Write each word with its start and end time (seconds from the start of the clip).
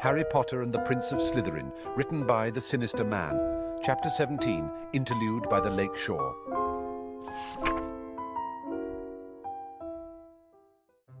Harry 0.00 0.24
Potter 0.24 0.62
and 0.62 0.72
the 0.72 0.78
Prince 0.78 1.12
of 1.12 1.18
Slytherin, 1.18 1.70
written 1.94 2.26
by 2.26 2.48
The 2.48 2.60
Sinister 2.60 3.04
Man. 3.04 3.38
Chapter 3.84 4.08
17, 4.08 4.70
Interlude 4.94 5.46
by 5.50 5.60
the 5.60 5.68
Lake 5.68 5.94
Shore. 5.94 6.34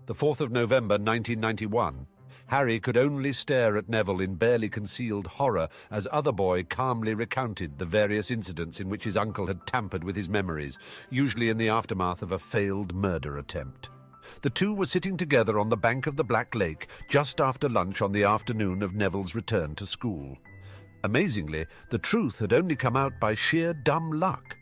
The 0.06 0.14
4th 0.14 0.40
of 0.40 0.50
November, 0.50 0.94
1991. 0.94 2.06
Harry 2.46 2.80
could 2.80 2.96
only 2.96 3.34
stare 3.34 3.76
at 3.76 3.90
Neville 3.90 4.22
in 4.22 4.36
barely 4.36 4.70
concealed 4.70 5.26
horror 5.26 5.68
as 5.90 6.08
other 6.10 6.32
boy 6.32 6.62
calmly 6.62 7.12
recounted 7.12 7.76
the 7.76 7.84
various 7.84 8.30
incidents 8.30 8.80
in 8.80 8.88
which 8.88 9.04
his 9.04 9.14
uncle 9.14 9.46
had 9.46 9.66
tampered 9.66 10.04
with 10.04 10.16
his 10.16 10.30
memories, 10.30 10.78
usually 11.10 11.50
in 11.50 11.58
the 11.58 11.68
aftermath 11.68 12.22
of 12.22 12.32
a 12.32 12.38
failed 12.38 12.94
murder 12.94 13.36
attempt. 13.36 13.90
The 14.42 14.50
two 14.50 14.74
were 14.74 14.86
sitting 14.86 15.16
together 15.16 15.58
on 15.58 15.68
the 15.68 15.76
bank 15.76 16.06
of 16.06 16.16
the 16.16 16.24
Black 16.24 16.54
Lake 16.54 16.88
just 17.08 17.40
after 17.40 17.68
lunch 17.68 18.02
on 18.02 18.12
the 18.12 18.24
afternoon 18.24 18.82
of 18.82 18.94
Neville's 18.94 19.34
return 19.34 19.74
to 19.76 19.86
school. 19.86 20.36
Amazingly, 21.04 21.66
the 21.90 21.98
truth 21.98 22.38
had 22.38 22.52
only 22.52 22.76
come 22.76 22.96
out 22.96 23.18
by 23.20 23.34
sheer 23.34 23.72
dumb 23.72 24.12
luck. 24.12 24.56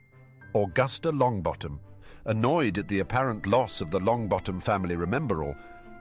Augusta 0.55 1.11
Longbottom, 1.11 1.79
annoyed 2.25 2.79
at 2.79 2.89
the 2.89 3.01
apparent 3.01 3.47
loss 3.47 3.81
of 3.81 3.91
the 3.91 4.01
Longbottom 4.01 4.63
family 4.63 4.97
Remembrall, 4.97 5.57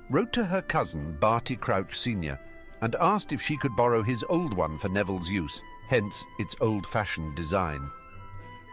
wrote 0.09 0.31
to 0.34 0.45
her 0.45 0.62
cousin, 0.62 1.18
Barty 1.20 1.55
Crouch 1.55 1.98
Sr., 1.98 2.40
and 2.81 2.95
asked 2.95 3.31
if 3.31 3.41
she 3.41 3.57
could 3.57 3.76
borrow 3.76 4.04
his 4.04 4.23
old 4.29 4.54
one 4.54 4.77
for 4.77 4.90
Neville's 4.90 5.29
use, 5.29 5.62
hence 5.90 6.23
its 6.38 6.55
old-fashioned 6.62 7.35
design. 7.35 7.90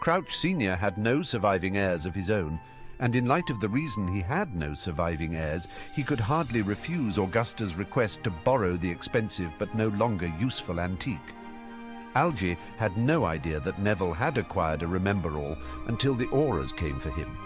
Crouch 0.01 0.37
Sr. 0.37 0.77
had 0.77 0.99
no 0.99 1.23
surviving 1.23 1.79
heirs 1.79 2.05
of 2.05 2.15
his 2.15 2.31
own, 2.31 2.61
and 2.99 3.17
in 3.17 3.27
light 3.27 3.51
of 3.51 3.61
the 3.61 3.69
reason 3.69 4.07
he 4.07 4.21
had 4.21 4.55
no 4.55 4.75
surviving 4.75 5.37
heirs, 5.37 5.67
he 5.95 6.03
could 6.03 6.21
hardly 6.21 6.63
refuse 6.63 7.19
Augusta's 7.19 7.77
request 7.77 8.23
to 8.23 8.31
borrow 8.31 8.77
the 8.77 8.91
expensive 8.91 9.53
but 9.59 9.75
no 9.75 9.89
longer 9.89 10.33
useful 10.39 10.81
antique. 10.81 11.35
Algy 12.15 12.57
had 12.77 12.97
no 12.97 13.25
idea 13.25 13.59
that 13.61 13.81
Neville 13.81 14.13
had 14.13 14.39
acquired 14.39 14.83
a 14.83 14.87
Remembrall 14.87 15.59
until 15.89 16.15
the 16.15 16.29
Aurors 16.29 16.75
came 16.77 17.01
for 17.01 17.11
him. 17.11 17.37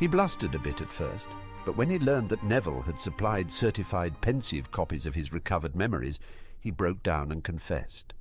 He 0.00 0.08
blustered 0.08 0.54
a 0.54 0.58
bit 0.58 0.80
at 0.80 0.90
first, 0.90 1.28
but 1.64 1.76
when 1.76 1.88
he 1.88 1.98
learned 1.98 2.28
that 2.30 2.42
Neville 2.42 2.82
had 2.82 3.00
supplied 3.00 3.52
certified 3.52 4.20
Pensieve 4.20 4.72
copies 4.72 5.06
of 5.06 5.14
his 5.14 5.32
recovered 5.32 5.76
memories, 5.76 6.18
he 6.58 6.72
broke 6.72 7.02
down 7.02 7.30
and 7.30 7.44
confessed. 7.44 8.12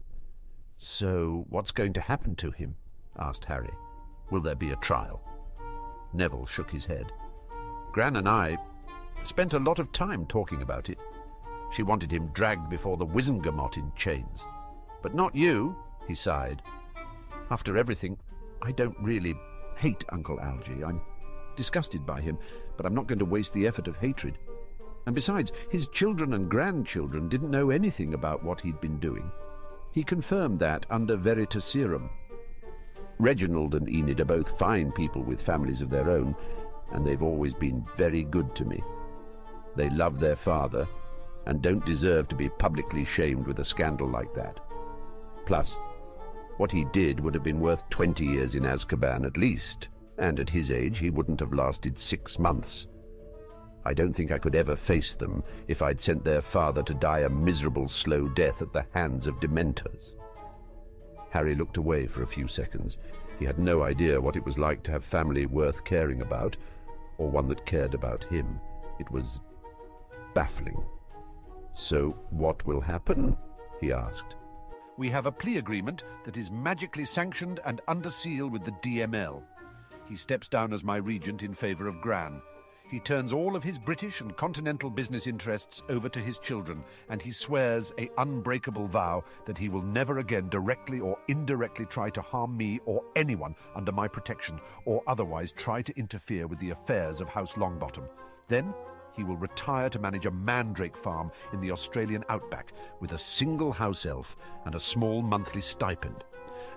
So, 0.77 1.45
what's 1.49 1.71
going 1.71 1.93
to 1.93 2.01
happen 2.01 2.35
to 2.37 2.51
him? 2.51 2.75
asked 3.17 3.45
Harry. 3.45 3.73
Will 4.29 4.41
there 4.41 4.55
be 4.55 4.71
a 4.71 4.75
trial? 4.77 5.21
Neville 6.13 6.45
shook 6.45 6.69
his 6.71 6.85
head. 6.85 7.11
Gran 7.91 8.15
and 8.15 8.27
I 8.27 8.57
spent 9.23 9.53
a 9.53 9.59
lot 9.59 9.79
of 9.79 9.91
time 9.91 10.25
talking 10.25 10.61
about 10.61 10.89
it. 10.89 10.97
She 11.71 11.83
wanted 11.83 12.11
him 12.11 12.27
dragged 12.33 12.69
before 12.69 12.97
the 12.97 13.05
Wizengamot 13.05 13.77
in 13.77 13.91
chains. 13.95 14.41
But 15.01 15.15
not 15.15 15.35
you, 15.35 15.75
he 16.07 16.15
sighed. 16.15 16.61
After 17.49 17.77
everything, 17.77 18.17
I 18.61 18.71
don't 18.71 18.97
really 18.99 19.35
hate 19.75 20.03
Uncle 20.09 20.39
Algy. 20.39 20.83
I'm 20.83 21.01
disgusted 21.55 22.05
by 22.05 22.21
him, 22.21 22.37
but 22.77 22.85
I'm 22.85 22.95
not 22.95 23.07
going 23.07 23.19
to 23.19 23.25
waste 23.25 23.53
the 23.53 23.67
effort 23.67 23.87
of 23.87 23.97
hatred. 23.97 24.37
And 25.05 25.15
besides, 25.15 25.51
his 25.69 25.87
children 25.87 26.33
and 26.33 26.49
grandchildren 26.49 27.27
didn't 27.27 27.51
know 27.51 27.71
anything 27.71 28.13
about 28.13 28.43
what 28.43 28.61
he'd 28.61 28.79
been 28.79 28.99
doing. 28.99 29.31
He 29.91 30.03
confirmed 30.03 30.59
that 30.59 30.85
under 30.89 31.17
Veritaserum. 31.17 32.09
Reginald 33.21 33.75
and 33.75 33.87
Enid 33.87 34.19
are 34.19 34.25
both 34.25 34.57
fine 34.57 34.91
people 34.91 35.21
with 35.21 35.41
families 35.41 35.83
of 35.83 35.91
their 35.91 36.09
own, 36.09 36.35
and 36.91 37.05
they've 37.05 37.21
always 37.21 37.53
been 37.53 37.85
very 37.95 38.23
good 38.23 38.55
to 38.55 38.65
me. 38.65 38.83
They 39.75 39.91
love 39.91 40.19
their 40.19 40.35
father, 40.35 40.87
and 41.45 41.61
don't 41.61 41.85
deserve 41.85 42.27
to 42.29 42.35
be 42.35 42.49
publicly 42.49 43.05
shamed 43.05 43.45
with 43.45 43.59
a 43.59 43.65
scandal 43.65 44.09
like 44.09 44.33
that. 44.33 44.59
Plus, 45.45 45.77
what 46.57 46.71
he 46.71 46.85
did 46.85 47.19
would 47.19 47.35
have 47.35 47.43
been 47.43 47.59
worth 47.59 47.87
twenty 47.89 48.25
years 48.25 48.55
in 48.55 48.63
Azkaban 48.63 49.23
at 49.25 49.37
least, 49.37 49.89
and 50.17 50.39
at 50.39 50.49
his 50.49 50.71
age 50.71 50.97
he 50.97 51.11
wouldn't 51.11 51.39
have 51.39 51.53
lasted 51.53 51.99
six 51.99 52.39
months. 52.39 52.87
I 53.85 53.93
don't 53.93 54.13
think 54.13 54.31
I 54.31 54.39
could 54.39 54.55
ever 54.55 54.75
face 54.75 55.13
them 55.13 55.43
if 55.67 55.83
I'd 55.83 56.01
sent 56.01 56.23
their 56.23 56.41
father 56.41 56.81
to 56.83 56.93
die 56.95 57.19
a 57.19 57.29
miserable 57.29 57.87
slow 57.87 58.27
death 58.29 58.63
at 58.63 58.73
the 58.73 58.85
hands 58.93 59.27
of 59.27 59.39
Dementors. 59.39 60.11
Harry 61.31 61.55
looked 61.55 61.77
away 61.77 62.05
for 62.05 62.23
a 62.23 62.27
few 62.27 62.47
seconds. 62.47 62.97
He 63.39 63.45
had 63.45 63.57
no 63.57 63.83
idea 63.83 64.21
what 64.21 64.35
it 64.35 64.45
was 64.45 64.59
like 64.59 64.83
to 64.83 64.91
have 64.91 65.03
family 65.03 65.45
worth 65.45 65.83
caring 65.83 66.21
about, 66.21 66.55
or 67.17 67.29
one 67.29 67.47
that 67.47 67.65
cared 67.65 67.93
about 67.93 68.23
him. 68.25 68.59
It 68.99 69.09
was 69.09 69.39
baffling. 70.33 70.83
So 71.73 72.17
what 72.29 72.65
will 72.65 72.81
happen? 72.81 73.37
he 73.79 73.91
asked. 73.91 74.35
We 74.97 75.09
have 75.09 75.25
a 75.25 75.31
plea 75.31 75.57
agreement 75.57 76.03
that 76.25 76.37
is 76.37 76.51
magically 76.51 77.05
sanctioned 77.05 77.61
and 77.65 77.81
under 77.87 78.09
seal 78.09 78.47
with 78.47 78.63
the 78.63 78.73
DML. 78.83 79.41
He 80.07 80.15
steps 80.17 80.49
down 80.49 80.73
as 80.73 80.83
my 80.83 80.97
regent 80.97 81.41
in 81.41 81.53
favour 81.53 81.87
of 81.87 82.01
Gran. 82.01 82.41
He 82.91 82.99
turns 82.99 83.31
all 83.31 83.55
of 83.55 83.63
his 83.63 83.79
British 83.79 84.19
and 84.19 84.35
continental 84.35 84.89
business 84.89 85.25
interests 85.25 85.81
over 85.87 86.09
to 86.09 86.19
his 86.19 86.37
children, 86.37 86.83
and 87.07 87.21
he 87.21 87.31
swears 87.31 87.93
a 87.97 88.09
unbreakable 88.17 88.85
vow 88.87 89.23
that 89.45 89.57
he 89.57 89.69
will 89.69 89.81
never 89.81 90.17
again 90.17 90.49
directly 90.49 90.99
or 90.99 91.17
indirectly 91.29 91.85
try 91.85 92.09
to 92.09 92.21
harm 92.21 92.57
me 92.57 92.81
or 92.85 93.01
anyone 93.15 93.55
under 93.75 93.93
my 93.93 94.09
protection, 94.09 94.59
or 94.83 95.01
otherwise 95.07 95.53
try 95.53 95.81
to 95.81 95.97
interfere 95.97 96.47
with 96.47 96.59
the 96.59 96.71
affairs 96.71 97.21
of 97.21 97.29
House 97.29 97.53
Longbottom. 97.53 98.09
Then 98.49 98.73
he 99.13 99.23
will 99.23 99.37
retire 99.37 99.89
to 99.89 99.99
manage 99.99 100.25
a 100.25 100.31
mandrake 100.31 100.97
farm 100.97 101.31
in 101.53 101.61
the 101.61 101.71
Australian 101.71 102.25
outback 102.27 102.73
with 102.99 103.13
a 103.13 103.17
single 103.17 103.71
house 103.71 104.05
elf 104.05 104.35
and 104.65 104.75
a 104.75 104.79
small 104.81 105.21
monthly 105.21 105.61
stipend. 105.61 106.25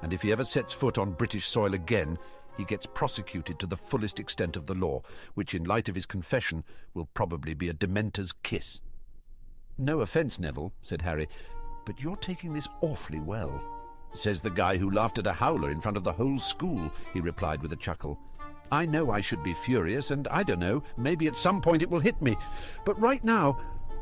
And 0.02 0.12
if 0.12 0.22
he 0.22 0.30
ever 0.30 0.44
sets 0.44 0.72
foot 0.72 0.96
on 0.96 1.12
British 1.12 1.48
soil 1.48 1.74
again, 1.74 2.18
he 2.56 2.64
gets 2.64 2.86
prosecuted 2.86 3.58
to 3.58 3.66
the 3.66 3.76
fullest 3.76 4.20
extent 4.20 4.56
of 4.56 4.66
the 4.66 4.74
law, 4.74 5.02
which, 5.34 5.54
in 5.54 5.64
light 5.64 5.88
of 5.88 5.94
his 5.94 6.06
confession, 6.06 6.64
will 6.94 7.08
probably 7.14 7.54
be 7.54 7.68
a 7.68 7.74
Dementor's 7.74 8.32
kiss. 8.42 8.80
No 9.76 10.00
offence, 10.00 10.38
Neville, 10.38 10.72
said 10.82 11.02
Harry, 11.02 11.28
but 11.84 12.00
you're 12.00 12.16
taking 12.16 12.52
this 12.52 12.68
awfully 12.80 13.20
well. 13.20 13.62
Says 14.14 14.40
the 14.40 14.50
guy 14.50 14.76
who 14.76 14.90
laughed 14.90 15.18
at 15.18 15.26
a 15.26 15.32
howler 15.32 15.70
in 15.70 15.80
front 15.80 15.96
of 15.96 16.04
the 16.04 16.12
whole 16.12 16.38
school, 16.38 16.92
he 17.12 17.20
replied 17.20 17.60
with 17.60 17.72
a 17.72 17.76
chuckle. 17.76 18.18
I 18.70 18.86
know 18.86 19.10
I 19.10 19.20
should 19.20 19.42
be 19.42 19.54
furious, 19.54 20.10
and 20.10 20.28
I 20.28 20.42
don't 20.42 20.60
know, 20.60 20.82
maybe 20.96 21.26
at 21.26 21.36
some 21.36 21.60
point 21.60 21.82
it 21.82 21.90
will 21.90 22.00
hit 22.00 22.20
me. 22.22 22.36
But 22.84 23.00
right 23.00 23.22
now, 23.24 23.58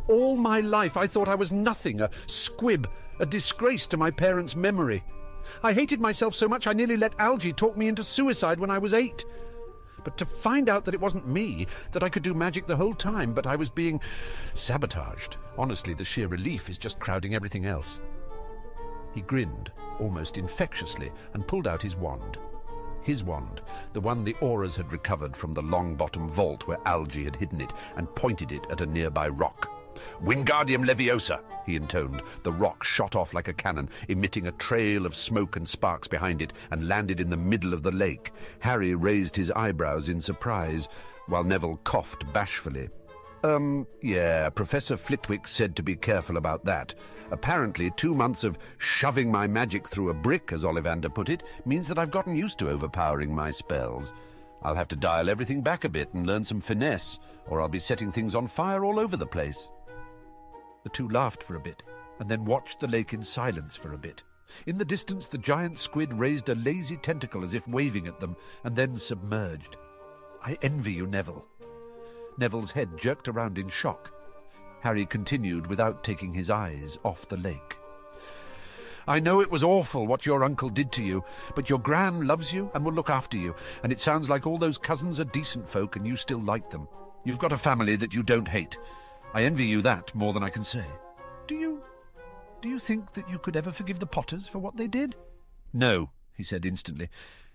all 0.09 0.37
my 0.37 0.61
life 0.61 0.97
I 0.97 1.07
thought 1.07 1.29
I 1.29 1.35
was 1.35 1.53
nothing, 1.53 2.01
a 2.01 2.11
squib, 2.27 2.89
a 3.19 3.27
disgrace 3.27 3.87
to 3.89 3.97
my 3.97 4.11
parents' 4.11 4.57
memory. 4.57 5.03
I 5.63 5.73
hated 5.73 6.01
myself 6.01 6.35
so 6.35 6.49
much 6.49 6.67
I 6.67 6.73
nearly 6.73 6.97
let 6.97 7.19
Algy 7.19 7.53
talk 7.53 7.77
me 7.77 7.89
into 7.89 8.05
suicide 8.05 8.61
when 8.61 8.71
I 8.71 8.79
was 8.79 8.95
eight. 8.95 9.25
But 10.05 10.19
to 10.19 10.27
find 10.27 10.69
out 10.69 10.85
that 10.85 10.95
it 10.95 11.01
wasn't 11.01 11.29
me, 11.29 11.67
that 11.93 12.03
I 12.03 12.09
could 12.09 12.23
do 12.23 12.35
magic 12.35 12.67
the 12.67 12.77
whole 12.77 12.95
time, 12.95 13.33
but 13.33 13.47
I 13.47 13.57
was 13.57 13.71
being 13.71 14.01
sabotaged. 14.55 15.37
Honestly, 15.57 15.95
the 15.95 16.05
sheer 16.05 16.27
relief 16.27 16.69
is 16.69 16.79
just 16.79 16.99
crowding 16.99 17.35
everything 17.35 17.67
else. 17.67 18.01
He 19.15 19.21
grinned, 19.21 19.71
almost 20.01 20.39
infectiously, 20.39 21.13
and 21.35 21.47
pulled 21.47 21.67
out 21.67 21.83
his 21.83 21.97
wand. 21.97 22.39
His 23.03 23.25
wand, 23.25 23.61
the 23.93 24.01
one 24.01 24.25
the 24.25 24.35
Aurors 24.35 24.77
had 24.77 24.93
recovered 24.93 25.37
from 25.37 25.53
the 25.53 25.63
Longbottom 25.63 26.29
vault 26.29 26.67
where 26.67 26.79
Algy 26.87 27.25
had 27.25 27.37
hidden 27.37 27.61
it, 27.61 27.73
and 27.97 28.15
pointed 28.15 28.53
it 28.53 28.67
at 28.71 28.81
a 28.81 28.87
nearby 28.87 29.29
rock. 29.29 29.72
Wingardium 30.23 30.85
Leviosa, 30.85 31.41
he 31.67 31.77
intoned. 31.77 32.23
The 32.43 32.53
rock 32.53 32.85
shot 32.85 33.17
off 33.17 33.35
like 33.35 33.49
a 33.49 33.53
cannon, 33.53 33.89
emitting 34.09 34.47
a 34.47 34.53
trail 34.53 35.07
of 35.07 35.15
smoke 35.15 35.57
and 35.57 35.69
sparks 35.69 36.09
behind 36.09 36.43
it, 36.43 36.53
and 36.71 36.89
landed 36.89 37.21
in 37.21 37.31
the 37.31 37.37
middle 37.37 37.75
of 37.75 37.83
the 37.83 37.93
lake. 37.93 38.33
Harry 38.61 38.95
raised 38.95 39.37
his 39.37 39.51
eyebrows 39.53 40.09
in 40.09 40.21
surprise, 40.21 40.89
while 41.27 41.45
Neville 41.45 41.81
coughed 41.85 42.31
bashfully. 42.33 42.89
Um, 43.45 43.87
yeah, 44.01 44.51
Professor 44.51 44.97
Flitwick 44.97 45.49
said 45.49 45.75
to 45.77 45.83
be 45.83 45.97
careful 45.97 46.37
about 46.37 46.65
that. 46.65 46.95
Apparently, 47.33 47.91
two 47.97 48.15
months 48.15 48.45
of 48.45 48.59
shoving 48.79 49.33
my 49.33 49.47
magic 49.47 49.89
through 49.89 50.11
a 50.11 50.15
brick, 50.15 50.53
as 50.53 50.63
Ollivander 50.63 51.13
put 51.13 51.29
it, 51.29 51.43
means 51.65 51.89
that 51.89 51.99
I've 51.99 52.11
gotten 52.11 52.37
used 52.37 52.59
to 52.59 52.69
overpowering 52.69 53.35
my 53.35 53.51
spells. 53.51 54.13
I'll 54.63 54.77
have 54.77 54.89
to 54.89 54.97
dial 54.97 55.29
everything 55.29 55.61
back 55.61 55.85
a 55.85 55.89
bit 55.89 56.13
and 56.15 56.27
learn 56.27 56.45
some 56.45 56.61
finesse, 56.61 57.19
or 57.49 57.61
I'll 57.61 57.69
be 57.69 57.81
setting 57.81 58.13
things 58.13 58.37
on 58.37 58.47
fire 58.47 58.85
all 58.85 59.01
over 59.01 59.17
the 59.17 59.27
place. 59.27 59.67
The 60.83 60.91
two 60.91 61.09
laughed 61.09 61.43
for 61.43 61.57
a 61.57 61.61
bit, 61.61 61.83
and 62.19 62.31
then 62.31 62.45
watched 62.45 62.81
the 62.81 62.89
lake 62.89 63.13
in 63.13 63.23
silence 63.23 63.77
for 63.77 63.93
a 63.93 63.99
bit. 63.99 64.23
In 64.67 64.79
the 64.79 64.85
distance, 64.85 65.29
the 65.29 65.39
giant 65.39 65.79
squid 65.79 66.13
raised 66.13 66.49
a 66.49 66.55
lazy 66.55 66.97
tentacle 66.97 67.43
as 67.43 67.55
if 67.55 67.67
waving 67.67 68.07
at 68.07 68.21
them, 68.21 68.37
and 68.65 68.77
then 68.77 68.99
submerged. 68.99 69.77
I 70.45 70.59
envy 70.63 70.93
you, 70.93 71.07
Neville. 71.07 71.47
Neville's 72.39 72.71
head 72.71 72.99
jerked 72.99 73.29
around 73.29 73.59
in 73.59 73.69
shock. 73.69 74.13
Harry 74.81 75.07
continued 75.07 75.69
without 75.69 76.03
taking 76.03 76.35
his 76.35 76.51
eyes 76.51 76.99
off 77.05 77.29
the 77.29 77.37
lake. 77.37 77.77
I 79.07 79.19
know 79.19 79.41
it 79.41 79.51
was 79.51 79.65
awful 79.65 80.07
what 80.07 80.27
your 80.27 80.45
uncle 80.45 80.69
did 80.69 80.93
to 80.93 81.03
you, 81.03 81.25
but 81.55 81.69
your 81.69 81.79
gran 81.79 82.27
loves 82.27 82.53
you 82.53 82.71
and 82.75 82.85
will 82.85 82.93
look 82.93 83.11
after 83.11 83.37
you, 83.37 83.55
and 83.83 83.93
it 83.93 84.01
sounds 84.01 84.31
like 84.31 84.47
all 84.47 84.59
those 84.59 84.79
cousins 84.79 85.19
are 85.19 85.25
decent 85.25 85.69
folk 85.69 85.97
and 85.97 86.07
you 86.07 86.17
still 86.17 86.41
like 86.41 86.71
them. 86.71 86.89
You've 87.25 87.39
got 87.39 87.53
a 87.53 87.57
family 87.57 87.97
that 87.97 88.13
you 88.13 88.23
don't 88.23 88.49
hate. 88.49 88.79
I 89.35 89.45
envy 89.45 89.65
you 89.65 89.81
that 89.83 90.15
more 90.15 90.33
than 90.33 90.43
I 90.43 90.51
can 90.51 90.65
say. 90.65 90.85
Do 91.47 91.55
you 91.55 91.83
Do 92.61 92.69
you 92.69 92.79
think 92.79 93.15
that 93.15 93.29
you 93.29 93.39
could 93.39 93.57
ever 93.57 93.73
forgive 93.73 93.99
the 93.99 94.07
Potters 94.07 94.47
for 94.47 94.59
what 94.59 94.77
they 94.77 94.87
did? 94.87 95.17
No, 95.73 96.11
he 96.37 96.45
said 96.45 96.67
instantly. 96.67 97.09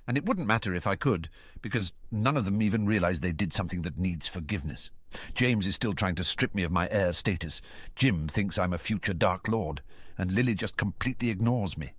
And 0.08 0.18
it 0.18 0.26
wouldn't 0.26 0.48
matter 0.48 0.74
if 0.74 0.88
I 0.88 0.96
could, 0.96 1.30
because 1.62 1.94
none 2.12 2.38
of 2.38 2.46
them 2.46 2.62
even 2.62 2.86
realize 2.86 3.20
they 3.20 3.32
did 3.32 3.54
something 3.54 3.84
that 3.84 4.00
needs 4.00 4.28
forgiveness. 4.28 4.90
James 5.36 5.68
is 5.68 5.76
still 5.76 5.94
trying 5.94 6.16
to 6.16 6.24
strip 6.24 6.56
me 6.56 6.64
of 6.64 6.72
my 6.72 6.88
heir 6.90 7.14
status. 7.14 7.62
Jim 7.96 8.28
thinks 8.28 8.58
I'm 8.58 8.74
a 8.74 8.78
future 8.78 9.14
Dark 9.14 9.48
Lord, 9.48 9.82
and 10.18 10.32
Lily 10.32 10.56
just 10.56 10.78
completely 10.78 11.30
ignores 11.30 11.78
me. 11.78 11.94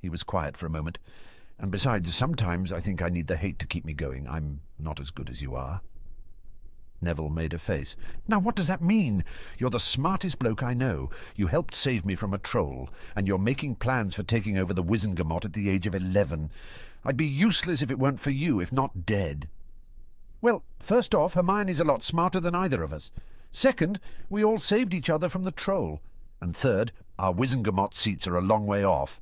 He 0.00 0.08
was 0.08 0.22
quiet 0.22 0.56
for 0.56 0.66
a 0.66 0.70
moment. 0.70 0.98
And 1.58 1.70
besides, 1.70 2.14
sometimes 2.14 2.72
I 2.72 2.80
think 2.80 3.02
I 3.02 3.08
need 3.08 3.26
the 3.26 3.36
hate 3.36 3.58
to 3.60 3.66
keep 3.66 3.84
me 3.84 3.94
going. 3.94 4.28
I'm 4.28 4.60
not 4.78 5.00
as 5.00 5.10
good 5.10 5.28
as 5.28 5.42
you 5.42 5.54
are. 5.54 5.80
Neville 7.00 7.28
made 7.28 7.54
a 7.54 7.58
face. 7.58 7.96
Now, 8.26 8.38
what 8.38 8.56
does 8.56 8.66
that 8.66 8.82
mean? 8.82 9.24
You're 9.56 9.70
the 9.70 9.78
smartest 9.78 10.38
bloke 10.38 10.62
I 10.62 10.74
know. 10.74 11.10
You 11.36 11.46
helped 11.46 11.74
save 11.74 12.04
me 12.04 12.14
from 12.14 12.34
a 12.34 12.38
troll, 12.38 12.90
and 13.14 13.28
you're 13.28 13.38
making 13.38 13.76
plans 13.76 14.14
for 14.14 14.22
taking 14.22 14.58
over 14.58 14.74
the 14.74 14.82
Wizengamot 14.82 15.44
at 15.44 15.52
the 15.52 15.70
age 15.70 15.86
of 15.86 15.94
eleven. 15.94 16.50
I'd 17.04 17.16
be 17.16 17.26
useless 17.26 17.82
if 17.82 17.90
it 17.90 17.98
weren't 17.98 18.20
for 18.20 18.30
you, 18.30 18.60
if 18.60 18.72
not 18.72 19.06
dead. 19.06 19.48
Well, 20.40 20.64
first 20.80 21.14
off, 21.14 21.34
Hermione's 21.34 21.80
a 21.80 21.84
lot 21.84 22.02
smarter 22.02 22.40
than 22.40 22.54
either 22.54 22.82
of 22.82 22.92
us. 22.92 23.10
Second, 23.52 24.00
we 24.28 24.44
all 24.44 24.58
saved 24.58 24.92
each 24.92 25.08
other 25.08 25.28
from 25.28 25.44
the 25.44 25.50
troll. 25.50 26.00
And 26.40 26.56
third, 26.56 26.92
our 27.18 27.32
Wizengamot 27.32 27.94
seats 27.94 28.26
are 28.26 28.36
a 28.36 28.42
long 28.42 28.66
way 28.66 28.84
off. 28.84 29.20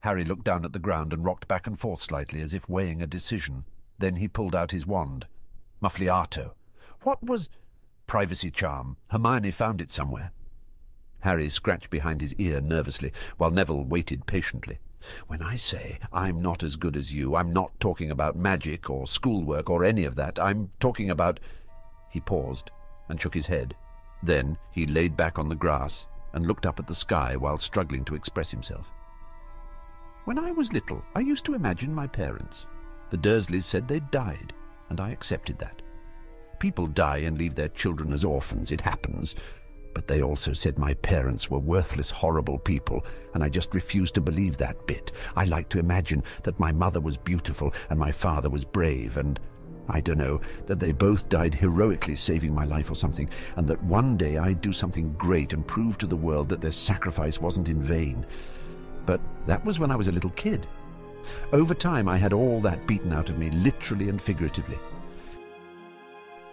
Harry 0.00 0.24
looked 0.24 0.44
down 0.44 0.64
at 0.64 0.72
the 0.72 0.78
ground 0.78 1.12
and 1.12 1.24
rocked 1.24 1.46
back 1.46 1.66
and 1.66 1.78
forth 1.78 2.02
slightly, 2.02 2.40
as 2.40 2.54
if 2.54 2.68
weighing 2.68 3.02
a 3.02 3.06
decision. 3.06 3.64
Then 3.98 4.16
he 4.16 4.28
pulled 4.28 4.54
out 4.54 4.70
his 4.70 4.86
wand. 4.86 5.26
Muffliato. 5.82 6.52
What 7.02 7.22
was... 7.22 7.48
Privacy 8.06 8.50
charm. 8.50 8.96
Hermione 9.08 9.52
found 9.52 9.80
it 9.80 9.90
somewhere. 9.90 10.32
Harry 11.20 11.48
scratched 11.48 11.90
behind 11.90 12.20
his 12.20 12.34
ear 12.34 12.60
nervously, 12.60 13.12
while 13.36 13.50
Neville 13.50 13.84
waited 13.84 14.26
patiently. 14.26 14.78
When 15.28 15.42
I 15.42 15.56
say 15.56 15.98
I'm 16.12 16.42
not 16.42 16.62
as 16.62 16.76
good 16.76 16.96
as 16.96 17.12
you, 17.12 17.36
I'm 17.36 17.52
not 17.52 17.78
talking 17.80 18.10
about 18.10 18.36
magic 18.36 18.90
or 18.90 19.06
schoolwork 19.06 19.70
or 19.70 19.84
any 19.84 20.04
of 20.04 20.16
that. 20.16 20.38
I'm 20.38 20.70
talking 20.80 21.10
about... 21.10 21.40
He 22.10 22.20
paused 22.20 22.70
and 23.08 23.20
shook 23.20 23.34
his 23.34 23.46
head. 23.46 23.74
Then 24.22 24.58
he 24.72 24.86
laid 24.86 25.16
back 25.16 25.38
on 25.38 25.48
the 25.48 25.54
grass 25.54 26.06
and 26.32 26.46
looked 26.46 26.66
up 26.66 26.78
at 26.78 26.86
the 26.86 26.94
sky 26.94 27.36
while 27.36 27.58
struggling 27.58 28.04
to 28.06 28.14
express 28.14 28.50
himself. 28.50 28.86
When 30.24 30.38
I 30.38 30.50
was 30.50 30.72
little, 30.72 31.02
I 31.14 31.20
used 31.20 31.44
to 31.46 31.54
imagine 31.54 31.94
my 31.94 32.06
parents. 32.06 32.66
The 33.08 33.16
Dursleys 33.16 33.64
said 33.64 33.88
they'd 33.88 34.10
died, 34.10 34.52
and 34.90 35.00
I 35.00 35.10
accepted 35.10 35.58
that. 35.58 35.82
People 36.60 36.86
die 36.86 37.18
and 37.18 37.36
leave 37.36 37.56
their 37.56 37.68
children 37.68 38.12
as 38.12 38.24
orphans. 38.24 38.70
It 38.70 38.82
happens. 38.82 39.34
But 39.92 40.06
they 40.06 40.22
also 40.22 40.52
said 40.52 40.78
my 40.78 40.94
parents 40.94 41.50
were 41.50 41.58
worthless, 41.58 42.10
horrible 42.10 42.58
people, 42.58 43.04
and 43.34 43.42
I 43.42 43.48
just 43.48 43.74
refused 43.74 44.14
to 44.14 44.20
believe 44.20 44.56
that 44.58 44.86
bit. 44.86 45.10
I 45.34 45.46
like 45.46 45.68
to 45.70 45.80
imagine 45.80 46.22
that 46.44 46.60
my 46.60 46.70
mother 46.70 47.00
was 47.00 47.16
beautiful 47.16 47.74
and 47.88 47.98
my 47.98 48.12
father 48.12 48.48
was 48.48 48.64
brave, 48.64 49.16
and 49.16 49.40
I 49.88 50.00
don't 50.00 50.18
know, 50.18 50.40
that 50.66 50.78
they 50.78 50.92
both 50.92 51.28
died 51.28 51.54
heroically 51.54 52.14
saving 52.14 52.54
my 52.54 52.64
life 52.64 52.90
or 52.90 52.94
something, 52.94 53.28
and 53.56 53.66
that 53.66 53.82
one 53.82 54.16
day 54.16 54.38
I'd 54.38 54.60
do 54.60 54.72
something 54.72 55.12
great 55.14 55.52
and 55.52 55.66
prove 55.66 55.98
to 55.98 56.06
the 56.06 56.14
world 56.14 56.48
that 56.50 56.60
their 56.60 56.70
sacrifice 56.70 57.40
wasn't 57.40 57.68
in 57.68 57.82
vain. 57.82 58.24
But 59.06 59.20
that 59.46 59.64
was 59.64 59.80
when 59.80 59.90
I 59.90 59.96
was 59.96 60.08
a 60.08 60.12
little 60.12 60.30
kid. 60.30 60.66
Over 61.52 61.74
time, 61.74 62.08
I 62.08 62.16
had 62.16 62.32
all 62.32 62.60
that 62.60 62.86
beaten 62.86 63.12
out 63.12 63.28
of 63.28 63.38
me, 63.38 63.50
literally 63.50 64.08
and 64.08 64.22
figuratively. 64.22 64.78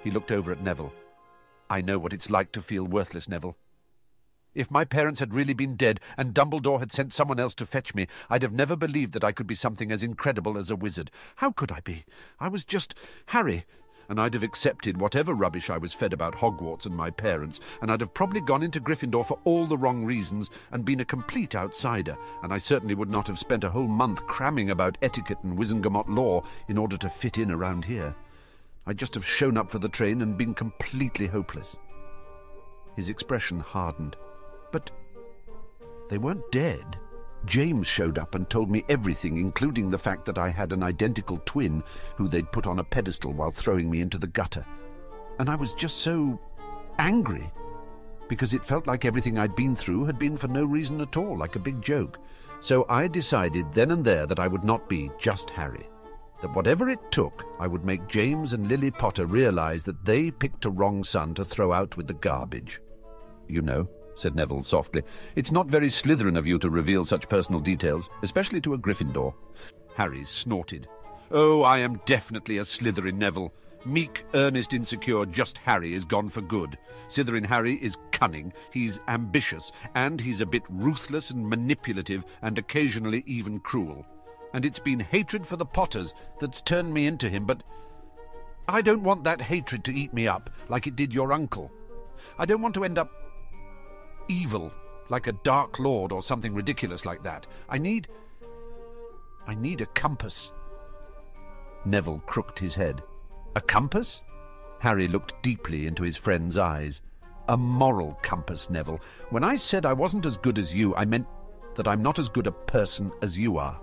He 0.04 0.12
looked 0.12 0.32
over 0.32 0.52
at 0.52 0.62
Neville. 0.62 0.94
I 1.70 1.82
know 1.82 2.00
what 2.00 2.14
it's 2.14 2.30
like 2.30 2.52
to 2.54 2.62
feel 2.62 2.86
worthless, 2.86 3.28
Neville. 3.28 3.58
If 4.56 4.72
my 4.72 4.86
parents 4.86 5.20
had 5.20 5.34
really 5.34 5.54
been 5.54 5.76
dead 5.76 6.00
and 6.18 6.34
Dumbledore 6.34 6.80
had 6.80 6.92
sent 6.92 7.14
someone 7.14 7.40
else 7.40 7.54
to 7.56 7.66
fetch 7.66 7.94
me, 7.94 8.08
I'd 8.30 8.42
have 8.42 8.54
never 8.54 8.76
believed 8.76 9.14
that 9.14 9.24
I 9.24 9.32
could 9.32 9.46
be 9.46 9.54
something 9.54 9.92
as 9.92 10.02
incredible 10.02 10.58
as 10.58 10.72
a 10.72 10.76
wizard. 10.76 11.12
How 11.36 11.52
could 11.52 11.72
I 11.72 11.82
be? 11.82 12.06
I 12.40 12.48
was 12.48 12.64
just 12.64 12.96
Harry, 13.28 13.66
and 14.10 14.20
I'd 14.20 14.34
have 14.34 14.44
accepted 14.44 15.00
whatever 15.00 15.34
rubbish 15.34 15.70
I 15.70 15.78
was 15.78 15.94
fed 15.94 16.14
about 16.14 16.36
Hogwarts 16.36 16.86
and 16.86 16.96
my 16.96 17.12
parents, 17.12 17.60
and 17.82 17.92
I'd 17.92 18.02
have 18.02 18.14
probably 18.14 18.42
gone 18.42 18.64
into 18.64 18.80
Gryffindor 18.80 19.26
for 19.26 19.38
all 19.44 19.68
the 19.68 19.78
wrong 19.78 20.06
reasons 20.06 20.50
and 20.72 20.86
been 20.86 21.02
a 21.02 21.06
complete 21.06 21.54
outsider, 21.54 22.18
and 22.42 22.54
I 22.54 22.58
certainly 22.58 22.96
would 22.96 23.10
not 23.10 23.28
have 23.28 23.38
spent 23.38 23.64
a 23.64 23.70
whole 23.70 23.88
month 23.88 24.26
cramming 24.26 24.72
about 24.72 24.98
etiquette 25.02 25.44
and 25.44 25.58
Wizengamot 25.58 26.08
law 26.08 26.44
in 26.68 26.78
order 26.78 26.98
to 26.98 27.10
fit 27.10 27.38
in 27.38 27.52
around 27.52 27.86
here. 27.86 28.16
I'd 28.88 28.98
just 28.98 29.13
have 29.16 29.25
shown 29.25 29.57
up 29.57 29.69
for 29.69 29.80
the 29.80 29.89
train 29.89 30.22
and 30.22 30.38
been 30.38 30.54
completely 30.54 31.28
hopeless. 31.28 31.75
His 32.95 33.10
expression 33.10 33.60
hardened. 33.60 34.16
But 34.72 34.92
they 36.10 36.18
weren't 36.18 36.50
dead. 36.54 36.98
James 37.45 37.86
showed 37.86 38.18
up 38.18 38.34
and 38.34 38.50
told 38.50 38.72
me 38.72 38.86
everything, 38.88 39.38
including 39.38 39.92
the 39.92 39.98
fact 39.98 40.24
that 40.25 40.38
I 40.38 40.50
had 40.50 40.72
an 40.72 40.84
identical 40.84 41.42
twin 41.45 41.84
who 42.16 42.30
they'd 42.30 42.51
put 42.54 42.66
on 42.66 42.80
a 42.80 42.84
pedestal 42.84 43.34
while 43.34 43.51
throwing 43.51 43.92
me 43.92 44.00
into 44.00 44.18
the 44.18 44.25
gutter. 44.28 44.66
And 45.38 45.50
I 45.50 45.56
was 45.56 45.74
just 45.74 45.98
so 45.98 46.40
angry 46.98 47.51
because 48.30 48.54
it 48.54 48.66
felt 48.66 48.88
like 48.88 49.04
everything 49.04 49.38
I'd 49.38 49.56
been 49.56 49.75
through 49.75 50.06
had 50.06 50.18
been 50.18 50.38
for 50.38 50.48
no 50.48 50.63
reason 50.63 51.01
at 51.01 51.18
all, 51.18 51.38
like 51.38 51.57
a 51.57 51.60
big 51.60 51.81
joke. 51.81 52.19
So 52.62 52.86
I 52.88 53.07
decided 53.10 53.74
then 53.74 53.92
and 53.92 54.04
there 54.04 54.25
that 54.25 54.40
I 54.40 54.48
would 54.48 54.63
not 54.63 54.88
be 54.88 55.12
just 55.19 55.50
Harry 55.50 55.88
that 56.42 56.54
whatever 56.54 56.89
it 56.89 57.00
took, 57.12 57.45
I 57.60 57.68
would 57.68 57.86
make 57.86 58.07
James 58.07 58.54
and 58.54 58.68
Lily 58.68 58.92
Potter 58.92 59.25
realize 59.25 59.84
that 59.86 60.06
they 60.06 60.31
picked 60.31 60.66
a 60.66 60.69
wrong 60.69 61.04
son 61.04 61.34
to 61.36 61.45
throw 61.45 61.74
out 61.74 61.98
with 61.98 62.07
the 62.07 62.13
garbage. 62.13 62.81
You 63.48 63.62
know, 63.62 63.89
said 64.16 64.36
Neville 64.36 64.63
softly, 64.63 65.04
it's 65.36 65.51
not 65.51 65.68
very 65.68 65.88
Slytherin 65.88 66.38
of 66.38 66.48
you 66.48 66.60
to 66.60 66.69
reveal 66.69 67.06
such 67.06 67.30
personal 67.30 67.60
details, 67.60 68.10
especially 68.24 68.62
to 68.62 68.74
a 68.74 68.78
Gryffindor. 68.78 69.34
Harry 69.95 70.24
snorted. 70.25 70.88
Oh, 71.31 71.63
I 71.63 71.80
am 71.80 72.00
definitely 72.06 72.57
a 72.60 72.63
Slytherin, 72.63 73.16
Neville. 73.16 73.54
Meek, 73.86 74.25
earnest, 74.33 74.74
insecure, 74.74 75.25
just 75.25 75.57
Harry 75.60 75.94
is 75.94 76.04
gone 76.04 76.30
for 76.30 76.42
good. 76.42 76.78
Slytherin 77.07 77.45
Harry 77.45 77.75
is 77.75 77.98
cunning, 78.12 78.51
he's 78.72 79.00
ambitious, 79.07 79.72
and 79.95 80.19
he's 80.19 80.42
a 80.42 80.45
bit 80.45 80.63
ruthless 80.69 81.31
and 81.31 81.48
manipulative, 81.48 82.25
and 82.42 82.57
occasionally 82.57 83.24
even 83.25 83.60
cruel 83.60 84.06
and 84.54 84.66
it's 84.66 84.80
been 84.80 85.00
hatred 85.00 85.46
for 85.46 85.56
the 85.56 85.66
Potters 85.66 86.14
that's 86.40 86.62
turned 86.62 86.94
me 86.94 87.08
into 87.08 87.30
him, 87.30 87.46
but 87.46 87.64
I 88.68 88.82
don't 88.82 89.04
want 89.04 89.24
that 89.24 89.42
hatred 89.42 89.84
to 89.86 89.94
eat 89.94 90.14
me 90.14 90.28
up 90.28 90.50
like 90.69 90.88
it 90.88 90.95
did 90.95 91.14
your 91.14 91.31
uncle. 91.31 91.71
I 92.38 92.45
don't 92.45 92.62
want 92.62 92.76
to 92.76 92.83
end 92.83 92.98
up 92.98 93.12
evil, 94.28 94.71
like 95.10 95.28
a 95.28 95.31
Dark 95.44 95.80
Lord 95.80 96.12
or 96.12 96.21
something 96.21 96.54
ridiculous 96.54 97.06
like 97.06 97.24
that. 97.24 97.48
I 97.69 97.78
need. 97.78 98.07
I 99.45 99.56
need 99.56 99.81
a 99.81 99.86
compass. 99.86 100.52
Neville 101.86 102.21
crooked 102.26 102.60
his 102.60 102.76
head. 102.76 103.02
A 103.56 103.62
compass? 103.62 104.21
Harry 104.80 105.07
looked 105.07 105.42
deeply 105.42 105.88
into 105.88 106.04
his 106.04 106.18
friend's 106.18 106.57
eyes. 106.57 107.02
A 107.48 107.56
moral 107.56 108.19
compass, 108.21 108.69
Neville. 108.69 109.00
When 109.30 109.44
I 109.44 109.56
said 109.56 109.86
I 109.86 109.94
wasn't 109.94 110.26
as 110.26 110.36
good 110.36 110.57
as 110.57 110.76
you, 110.76 110.94
I 110.95 111.06
meant 111.06 111.28
that 111.76 111.88
I'm 111.88 112.02
not 112.02 112.19
as 112.19 112.28
good 112.28 112.48
a 112.48 112.52
person 112.52 113.12
as 113.21 113.38
you 113.38 113.57
are. 113.57 113.80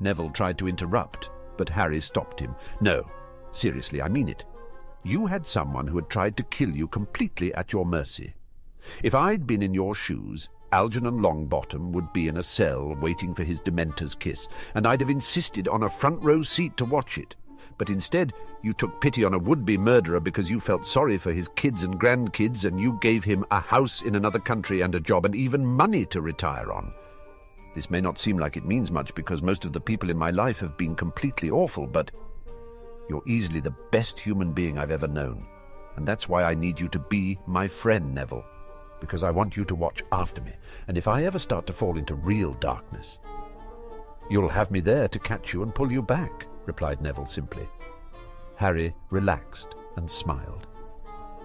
Neville 0.00 0.30
tried 0.30 0.58
to 0.58 0.68
interrupt, 0.68 1.30
but 1.56 1.68
Harry 1.68 2.00
stopped 2.00 2.40
him. 2.40 2.54
No, 2.80 3.04
seriously, 3.52 4.02
I 4.02 4.08
mean 4.08 4.28
it. 4.28 4.44
You 5.04 5.26
had 5.26 5.46
someone 5.46 5.86
who 5.86 5.96
had 5.96 6.10
tried 6.10 6.36
to 6.36 6.42
kill 6.44 6.70
you 6.70 6.88
completely 6.88 7.54
at 7.54 7.72
your 7.72 7.86
mercy. 7.86 8.34
If 9.02 9.14
I'd 9.14 9.46
been 9.46 9.62
in 9.62 9.74
your 9.74 9.94
shoes, 9.94 10.48
Algernon 10.72 11.20
Longbottom 11.20 11.92
would 11.92 12.12
be 12.12 12.28
in 12.28 12.38
a 12.38 12.42
cell 12.42 12.94
waiting 13.00 13.34
for 13.34 13.44
his 13.44 13.60
Dementor's 13.60 14.14
kiss, 14.14 14.48
and 14.74 14.86
I'd 14.86 15.00
have 15.00 15.10
insisted 15.10 15.68
on 15.68 15.84
a 15.84 15.88
front 15.88 16.22
row 16.22 16.42
seat 16.42 16.76
to 16.76 16.84
watch 16.84 17.18
it. 17.18 17.34
But 17.78 17.90
instead, 17.90 18.32
you 18.62 18.72
took 18.72 19.00
pity 19.00 19.24
on 19.24 19.34
a 19.34 19.38
would-be 19.38 19.78
murderer 19.78 20.18
because 20.18 20.50
you 20.50 20.60
felt 20.60 20.84
sorry 20.84 21.18
for 21.18 21.32
his 21.32 21.48
kids 21.48 21.82
and 21.82 22.00
grandkids, 22.00 22.64
and 22.64 22.80
you 22.80 22.98
gave 23.00 23.22
him 23.22 23.44
a 23.50 23.60
house 23.60 24.02
in 24.02 24.16
another 24.16 24.38
country 24.38 24.80
and 24.80 24.94
a 24.94 25.00
job 25.00 25.24
and 25.24 25.34
even 25.34 25.64
money 25.64 26.04
to 26.06 26.20
retire 26.20 26.72
on. 26.72 26.92
This 27.76 27.90
may 27.90 28.00
not 28.00 28.18
seem 28.18 28.38
like 28.38 28.56
it 28.56 28.64
means 28.64 28.90
much 28.90 29.14
because 29.14 29.42
most 29.42 29.66
of 29.66 29.74
the 29.74 29.80
people 29.80 30.08
in 30.08 30.16
my 30.16 30.30
life 30.30 30.60
have 30.60 30.78
been 30.78 30.96
completely 30.96 31.50
awful, 31.50 31.86
but 31.86 32.10
you're 33.06 33.22
easily 33.26 33.60
the 33.60 33.76
best 33.92 34.18
human 34.18 34.52
being 34.54 34.78
I've 34.78 34.90
ever 34.90 35.06
known. 35.06 35.46
And 35.96 36.08
that's 36.08 36.26
why 36.26 36.44
I 36.44 36.54
need 36.54 36.80
you 36.80 36.88
to 36.88 36.98
be 36.98 37.38
my 37.46 37.68
friend, 37.68 38.14
Neville. 38.14 38.46
Because 38.98 39.22
I 39.22 39.30
want 39.30 39.58
you 39.58 39.64
to 39.66 39.74
watch 39.74 40.02
after 40.10 40.40
me. 40.40 40.52
And 40.88 40.96
if 40.96 41.06
I 41.06 41.24
ever 41.24 41.38
start 41.38 41.66
to 41.66 41.74
fall 41.74 41.98
into 41.98 42.14
real 42.14 42.54
darkness, 42.54 43.18
you'll 44.30 44.48
have 44.48 44.70
me 44.70 44.80
there 44.80 45.06
to 45.08 45.18
catch 45.18 45.52
you 45.52 45.62
and 45.62 45.74
pull 45.74 45.92
you 45.92 46.00
back, 46.00 46.46
replied 46.64 47.02
Neville 47.02 47.26
simply. 47.26 47.68
Harry 48.54 48.94
relaxed 49.10 49.74
and 49.96 50.10
smiled. 50.10 50.66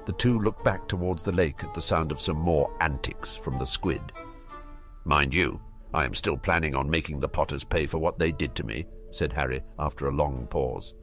The 0.05 0.13
two 0.13 0.39
looked 0.39 0.63
back 0.63 0.87
towards 0.87 1.23
the 1.23 1.33
lake 1.33 1.61
at 1.65 1.73
the 1.73 1.81
sound 1.81 2.09
of 2.09 2.21
some 2.21 2.37
more 2.37 2.71
antics 2.79 3.35
from 3.35 3.57
the 3.57 3.65
squid. 3.65 4.13
Mind 5.03 5.33
you, 5.33 5.59
I 5.93 6.05
am 6.05 6.13
still 6.13 6.37
planning 6.37 6.75
on 6.75 6.89
making 6.89 7.19
the 7.19 7.27
Potters 7.27 7.63
pay 7.63 7.85
for 7.85 7.97
what 7.97 8.17
they 8.17 8.31
did 8.31 8.55
to 8.55 8.63
me, 8.63 8.85
said 9.11 9.33
Harry 9.33 9.61
after 9.77 10.07
a 10.07 10.15
long 10.15 10.47
pause. 10.47 10.93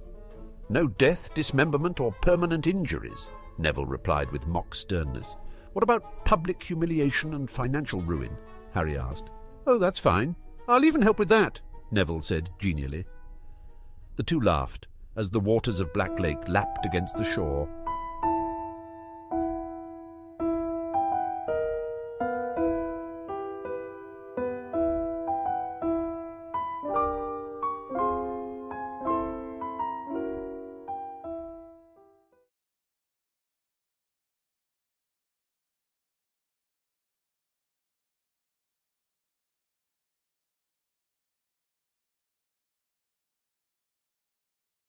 No 0.71 0.87
death, 0.87 1.33
dismemberment, 1.35 2.01
or 2.01 2.13
permanent 2.23 2.67
injuries, 2.67 3.27
Neville 3.59 3.87
replied 3.87 4.31
with 4.31 4.47
mock 4.47 4.75
sternness. 4.75 5.35
What 5.73 5.83
about 5.83 6.25
public 6.25 6.63
humiliation 6.63 7.35
and 7.35 7.51
financial 7.51 8.01
ruin? 8.01 8.37
Harry 8.73 8.99
asked. 8.99 9.31
Oh, 9.67 9.79
that's 9.79 9.99
fine. 9.99 10.37
I'll 10.67 10.85
even 10.85 11.03
help 11.03 11.19
with 11.19 11.29
that, 11.29 11.61
Neville 11.91 12.21
said 12.21 12.51
genially. 12.59 13.05
The 14.17 14.23
two 14.23 14.41
laughed 14.41 14.87
as 15.17 15.31
the 15.31 15.41
waters 15.41 15.81
of 15.81 15.93
Black 15.93 16.19
Lake 16.19 16.49
lapped 16.49 16.87
against 16.87 17.17
the 17.17 17.25
shore 17.25 17.69